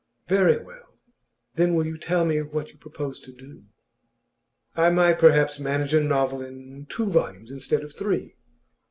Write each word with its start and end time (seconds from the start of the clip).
'Very 0.27 0.57
well, 0.57 0.97
then 1.53 1.75
will 1.75 1.85
you 1.85 1.95
tell 1.95 2.25
me 2.25 2.41
what 2.41 2.71
you 2.71 2.77
propose 2.79 3.19
to 3.19 3.31
do?' 3.31 3.65
'I 4.75 4.89
might 4.89 5.19
perhaps 5.19 5.59
manage 5.59 5.93
a 5.93 6.01
novel 6.01 6.41
in 6.41 6.87
two 6.89 7.05
volumes, 7.05 7.51
instead 7.51 7.83
of 7.83 7.93
three. 7.93 8.35